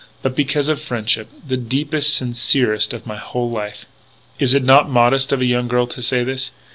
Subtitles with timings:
[0.23, 3.85] But because of friendship, the deepest, sincerest of my WHOLE LIFE.
[4.39, 6.51] "Is it not modest of a young girl to say this?